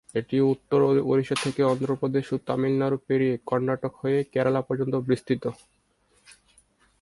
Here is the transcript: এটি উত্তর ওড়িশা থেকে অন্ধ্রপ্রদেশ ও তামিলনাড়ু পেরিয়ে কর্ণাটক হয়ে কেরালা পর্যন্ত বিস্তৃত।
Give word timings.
এটি 0.15 0.37
উত্তর 0.53 0.79
ওড়িশা 1.03 1.35
থেকে 1.43 1.61
অন্ধ্রপ্রদেশ 1.63 2.25
ও 2.33 2.37
তামিলনাড়ু 2.47 2.97
পেরিয়ে 3.07 3.35
কর্ণাটক 3.45 3.93
হয়ে 4.01 4.19
কেরালা 4.33 4.61
পর্যন্ত 4.61 4.93
বিস্তৃত। 5.09 5.43